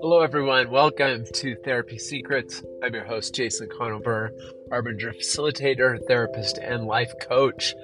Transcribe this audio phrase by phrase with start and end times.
[0.00, 0.70] Hello, everyone.
[0.70, 2.62] Welcome to Therapy Secrets.
[2.82, 4.32] I'm your host, Jason Conover,
[4.70, 7.74] Arbinger facilitator, therapist, and life coach.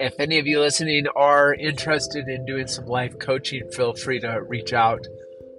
[0.00, 4.42] If any of you listening are interested in doing some life coaching, feel free to
[4.42, 5.06] reach out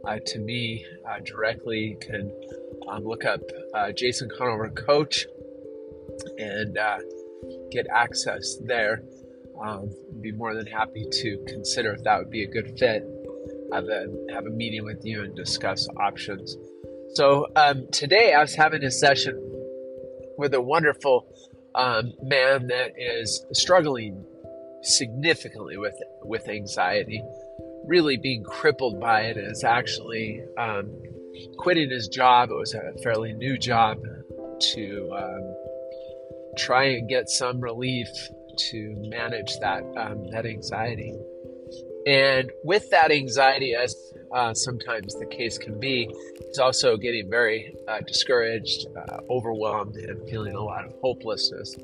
[0.08, 1.80] uh, to me uh, directly.
[1.80, 2.32] You can
[2.88, 3.42] um, look up
[3.74, 5.26] uh, Jason Conover Coach
[6.38, 7.00] and uh,
[7.72, 9.02] get access there.
[9.64, 9.90] Um,
[10.22, 13.04] be more than happy to consider if that would be a good fit.
[13.74, 16.56] Have a have a meeting with you and discuss options.
[17.14, 19.36] So um, today I was having a session
[20.38, 21.28] with a wonderful
[21.76, 24.24] um, man that is struggling
[24.84, 27.24] significantly with with anxiety,
[27.86, 30.92] really being crippled by it, is actually um,
[31.58, 32.50] quitting his job.
[32.52, 33.98] It was a fairly new job
[34.60, 35.56] to um,
[36.58, 38.10] try and get some relief
[38.58, 41.14] to manage that um, that anxiety.
[42.06, 43.96] And with that anxiety, as
[44.34, 46.10] uh, sometimes the case can be,
[46.46, 51.76] he's also getting very uh, discouraged, uh, overwhelmed, and feeling a lot of hopelessness.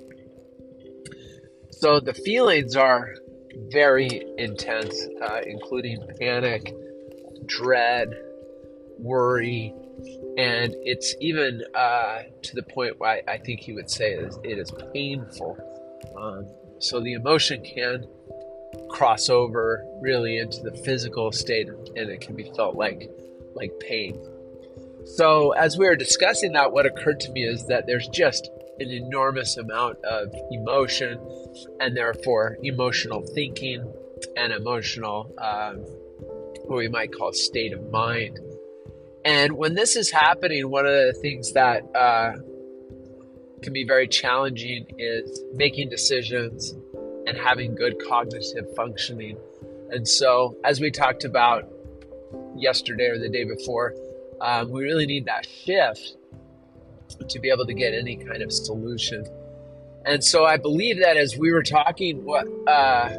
[1.71, 3.15] So the feelings are
[3.71, 6.73] very intense, uh, including panic,
[7.45, 8.13] dread,
[8.97, 9.73] worry,
[10.37, 14.23] and it's even uh, to the point where I, I, think he would say it
[14.23, 15.57] is, it is painful.
[16.17, 16.47] Um,
[16.83, 18.05] so the emotion can
[18.89, 23.09] cross over really into the physical state and it can be felt like
[23.55, 24.19] like pain.
[25.05, 28.89] So as we were discussing that what occurred to me is that there's just an
[28.89, 31.19] enormous amount of emotion
[31.79, 33.91] and therefore emotional thinking
[34.37, 35.77] and emotional um,
[36.65, 38.39] what we might call state of mind.
[39.25, 42.33] And when this is happening one of the things that uh,
[43.63, 46.75] can be very challenging is making decisions
[47.25, 49.37] and having good cognitive functioning.
[49.89, 51.71] And so, as we talked about
[52.55, 53.95] yesterday or the day before,
[54.41, 56.17] um, we really need that shift
[57.29, 59.25] to be able to get any kind of solution.
[60.05, 63.15] And so, I believe that as we were talking, what uh,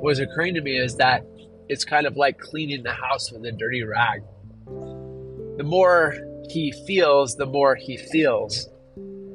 [0.00, 1.24] was occurring to me is that
[1.68, 4.22] it's kind of like cleaning the house with a dirty rag.
[4.66, 6.16] The more
[6.48, 8.68] he feels, the more he feels.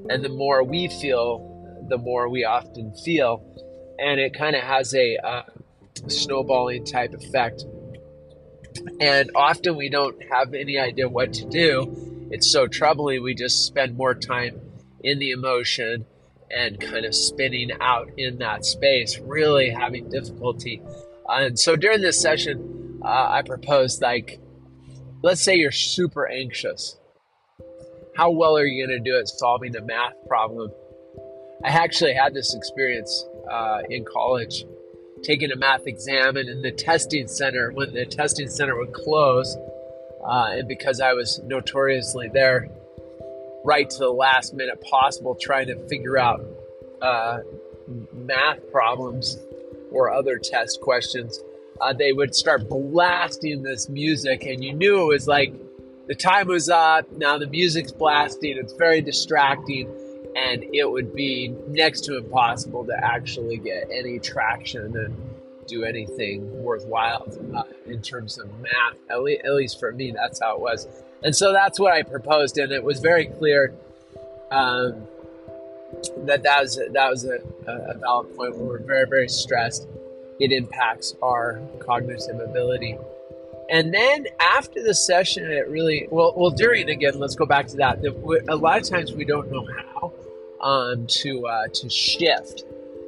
[0.09, 3.43] And the more we feel, the more we often feel
[3.99, 5.43] and it kind of has a uh,
[6.07, 7.65] snowballing type effect.
[8.99, 12.27] And often we don't have any idea what to do.
[12.31, 14.59] It's so troubling, we just spend more time
[15.03, 16.05] in the emotion
[16.49, 20.81] and kind of spinning out in that space, really having difficulty.
[21.27, 24.39] and so during this session, uh, I proposed like,
[25.21, 26.97] let's say you're super anxious.
[28.15, 30.71] How well are you going to do at solving a math problem?
[31.63, 34.65] I actually had this experience uh, in college
[35.23, 39.57] taking a math exam and in the testing center when the testing center would close
[40.25, 42.69] uh, and because i was notoriously there
[43.63, 46.45] right to the last minute possible trying to figure out
[47.01, 47.37] uh,
[48.13, 49.37] math problems
[49.91, 51.39] or other test questions
[51.81, 55.53] uh, they would start blasting this music and you knew it was like
[56.07, 59.87] the time was up now the music's blasting it's very distracting
[60.35, 65.15] and it would be next to impossible to actually get any traction and
[65.67, 68.95] do anything worthwhile uh, in terms of math.
[69.09, 70.87] At, le- at, least for me, that's how it was.
[71.23, 73.73] And so that's what I proposed, and it was very clear
[74.51, 75.07] um,
[76.25, 78.57] that that was that was a, a valid point.
[78.57, 79.87] We're very very stressed,
[80.39, 82.97] it impacts our cognitive ability.
[83.69, 86.33] And then after the session, it really well.
[86.35, 88.03] Well, during again, let's go back to that.
[88.49, 90.13] A lot of times we don't know how
[90.61, 92.63] um, to uh, to shift,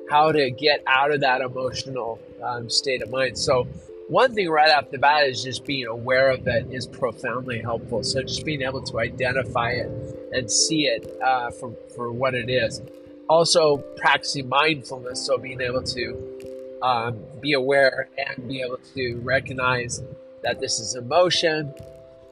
[0.10, 3.38] how to get out of that emotional um, state of mind.
[3.38, 3.68] So
[4.08, 8.04] one thing right off the bat is just being aware of it is profoundly helpful.
[8.04, 9.90] So just being able to identify it
[10.32, 12.82] and see it uh, for for what it is.
[13.28, 20.02] Also practicing mindfulness, so being able to um, be aware and be able to recognize
[20.46, 21.74] that this is emotion,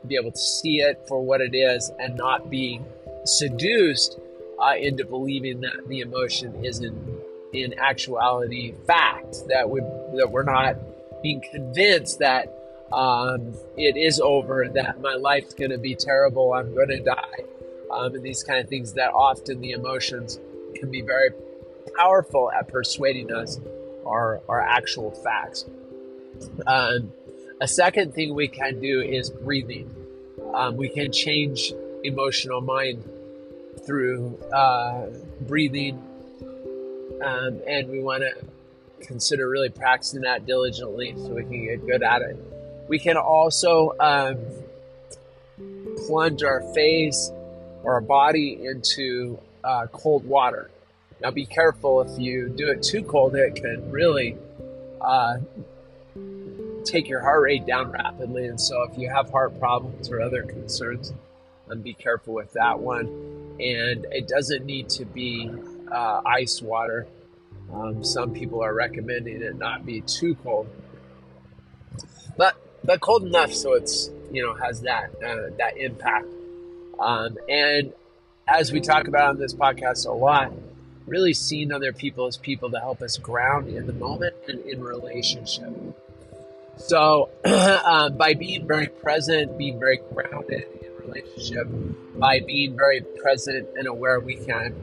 [0.07, 2.79] be able to see it for what it is, and not be
[3.25, 4.17] seduced
[4.59, 7.19] uh, into believing that the emotion is in
[7.53, 9.79] in actuality fact that we
[10.15, 10.75] that we're not
[11.21, 12.51] being convinced that
[12.91, 17.43] um, it is over that my life's going to be terrible i'm going to die
[17.91, 20.39] um, and these kind of things that often the emotions
[20.75, 21.29] can be very
[21.95, 23.59] powerful at persuading us
[24.05, 25.65] are are actual facts.
[26.67, 27.11] Um,
[27.63, 29.89] a second thing we can do is breathing
[30.53, 31.73] um, we can change
[32.03, 33.03] emotional mind
[33.85, 35.07] through uh,
[35.41, 36.01] breathing,
[37.23, 42.03] um, and we want to consider really practicing that diligently so we can get good
[42.03, 42.37] at it.
[42.87, 44.37] We can also um,
[46.05, 47.31] plunge our face
[47.83, 50.69] or our body into uh, cold water.
[51.21, 54.37] Now, be careful if you do it too cold, it can really
[55.01, 55.37] uh,
[56.83, 58.47] take your heart rate down rapidly.
[58.47, 61.13] And so, if you have heart problems or other concerns,
[61.69, 63.07] um, be careful with that one.
[63.59, 65.51] And it doesn't need to be
[65.91, 67.07] uh, ice water.
[67.71, 70.67] Um, some people are recommending it not be too cold,
[72.37, 76.27] but but cold enough so it's you know has that uh, that impact.
[76.99, 77.93] Um, and
[78.47, 80.51] as we talk about on this podcast a lot,
[81.05, 84.83] really seeing other people as people to help us ground in the moment and in
[84.83, 85.69] relationship.
[86.87, 91.67] So, um, by being very present, being very grounded in relationship,
[92.15, 94.75] by being very present and aware, we can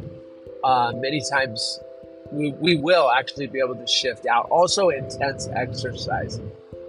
[0.64, 1.79] uh, many times
[2.32, 4.49] we, we will actually be able to shift out.
[4.50, 6.41] Also, intense exercise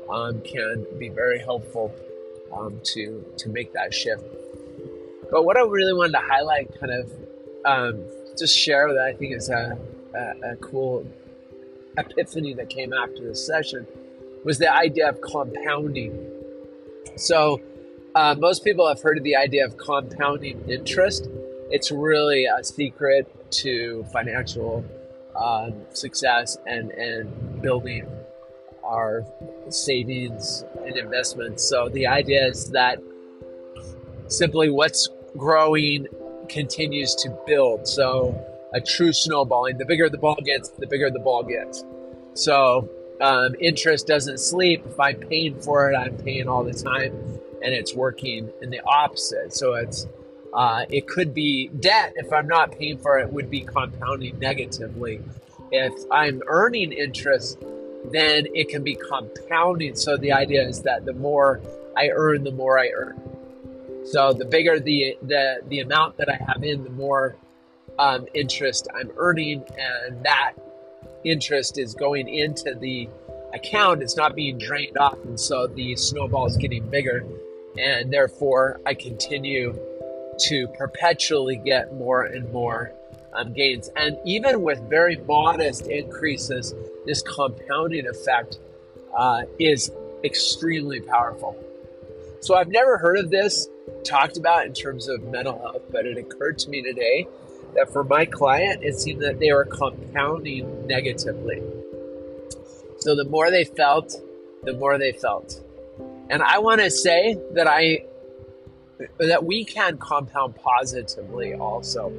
[0.09, 1.93] um, can be very helpful
[2.53, 4.23] um, to to make that shift.
[5.29, 7.11] But what I really wanted to highlight, kind of
[7.65, 8.05] um,
[8.37, 9.77] just share that I think is a,
[10.15, 11.05] a, a cool
[11.97, 13.85] epiphany that came after this session,
[14.43, 16.27] was the idea of compounding.
[17.15, 17.61] So,
[18.15, 21.29] uh, most people have heard of the idea of compounding interest.
[21.69, 24.83] It's really a secret to financial
[25.35, 28.05] uh, success and, and building
[28.83, 29.25] our
[29.69, 31.63] savings and investments.
[31.63, 32.99] So, the idea is that
[34.27, 36.07] simply what's growing
[36.49, 37.87] continues to build.
[37.87, 38.35] So
[38.73, 39.77] a true snowballing.
[39.77, 41.83] The bigger the ball gets, the bigger the ball gets.
[42.33, 42.89] So
[43.21, 44.83] um, interest doesn't sleep.
[44.85, 47.13] If I'm paying for it, I'm paying all the time,
[47.63, 49.53] and it's working in the opposite.
[49.53, 50.07] So it's
[50.53, 55.21] uh, it could be debt if I'm not paying for it would be compounding negatively.
[55.71, 57.59] If I'm earning interest,
[58.11, 59.95] then it can be compounding.
[59.95, 61.61] So the idea is that the more
[61.95, 63.21] I earn, the more I earn.
[64.05, 67.35] So the bigger the the the amount that I have in, the more
[67.99, 70.53] um, interest I'm earning, and that
[71.23, 73.09] interest is going into the
[73.53, 74.01] account.
[74.01, 77.25] It's not being drained off, and so the snowball is getting bigger,
[77.77, 79.77] and therefore I continue
[80.39, 82.93] to perpetually get more and more
[83.33, 83.89] um, gains.
[83.95, 86.73] And even with very modest increases,
[87.05, 88.59] this compounding effect
[89.15, 89.91] uh, is
[90.23, 91.55] extremely powerful.
[92.39, 93.67] So I've never heard of this
[94.03, 97.27] talked about in terms of mental health, but it occurred to me today
[97.75, 101.61] that for my client, it seemed that they were compounding negatively.
[102.99, 104.15] So the more they felt,
[104.63, 105.63] the more they felt.
[106.29, 108.05] And I want to say that I
[109.19, 112.13] that we can compound positively also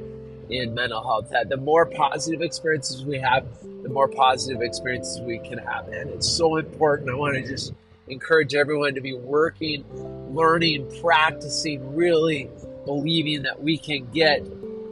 [0.49, 1.29] in mental health.
[1.31, 3.45] That the more positive experiences we have,
[3.83, 5.87] the more positive experiences we can have.
[5.87, 7.09] And it's so important.
[7.09, 7.73] I want to just
[8.07, 9.85] encourage everyone to be working,
[10.33, 12.49] learning, practicing, really
[12.85, 14.45] believing that we can get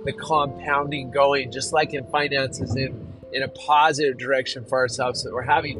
[0.06, 5.30] the compounding going, just like in finances, in, in a positive direction for ourselves, so
[5.30, 5.80] that we're having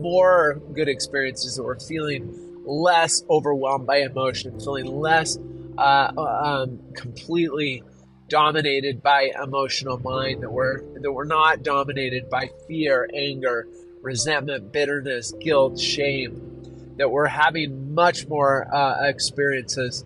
[0.00, 5.38] more good experiences, that we're feeling less overwhelmed by emotion, feeling less
[5.76, 7.82] uh, um, completely
[8.28, 13.66] dominated by emotional mind, that we're, that we're not dominated by fear, anger,
[14.02, 20.04] resentment, bitterness, guilt, shame, that we're having much more uh, experiences,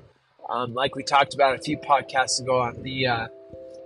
[0.48, 3.28] um, like we talked about a few podcasts ago on the uh,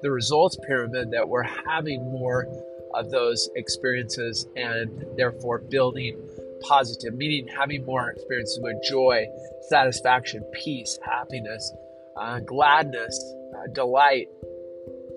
[0.06, 2.46] the results pyramid, that we're having more
[2.94, 6.16] of those experiences and therefore building
[6.62, 9.26] positive, meaning having more experiences with joy,
[9.68, 11.72] satisfaction, peace, happiness,
[12.20, 14.28] uh, gladness, uh, delight,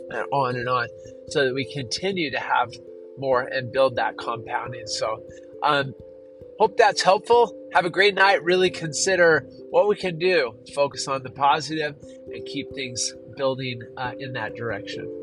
[0.09, 0.87] and on and on,
[1.27, 2.73] so that we continue to have
[3.19, 4.87] more and build that compounding.
[4.87, 5.23] So,
[5.61, 5.93] um,
[6.59, 7.55] Hope that's helpful.
[7.71, 8.43] Have a great night.
[8.43, 10.51] Really consider what we can do.
[10.75, 11.95] Focus on the positive
[12.33, 15.18] and keep things building uh, in that direction.